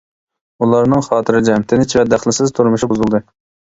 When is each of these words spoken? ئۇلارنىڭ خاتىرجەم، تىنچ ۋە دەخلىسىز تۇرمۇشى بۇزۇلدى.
ئۇلارنىڭ 0.63 1.05
خاتىرجەم، 1.09 1.69
تىنچ 1.75 1.97
ۋە 2.01 2.09
دەخلىسىز 2.17 2.59
تۇرمۇشى 2.61 2.95
بۇزۇلدى. 2.95 3.27